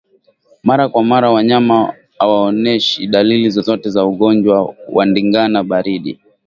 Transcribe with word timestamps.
Mara 0.63 0.89
kwa 0.89 1.03
mara 1.03 1.31
wanyama 1.31 1.93
hawaoneshi 2.19 3.07
dalili 3.07 3.49
zozote 3.49 3.89
za 3.89 4.05
ugonjwa 4.05 4.75
wa 4.89 5.05
ndigana 5.05 5.63
baridi 5.63 6.19